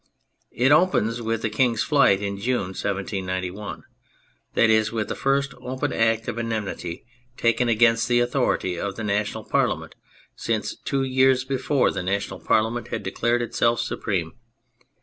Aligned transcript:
It 0.49 0.71
opens 0.71 1.21
with 1.21 1.43
the 1.43 1.49
King's 1.51 1.83
flight 1.83 2.23
in 2.23 2.39
June 2.39 2.73
1791: 2.73 3.83
that 4.55 4.67
is, 4.71 4.91
with 4.91 5.09
the 5.09 5.15
first 5.15 5.53
open 5.61 5.93
act 5.93 6.27
of 6.27 6.39
enmity 6.39 7.05
taken 7.37 7.69
against 7.69 8.07
the 8.07 8.19
authority 8.19 8.79
of 8.79 8.95
the 8.95 9.03
National 9.03 9.43
Parlia 9.45 9.79
ment 9.79 9.95
since, 10.35 10.75
two 10.75 11.03
years 11.03 11.43
before, 11.45 11.91
the 11.91 12.01
National 12.01 12.39
Parliament 12.39 12.87
had 12.87 13.03
declared 13.03 13.43
itself 13.43 13.79
supreme. 13.79 14.31